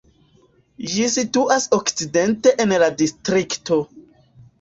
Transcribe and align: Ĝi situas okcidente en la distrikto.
Ĝi 0.93 1.03
situas 1.15 1.67
okcidente 1.77 2.53
en 2.65 2.73
la 2.85 2.89
distrikto. 3.03 3.79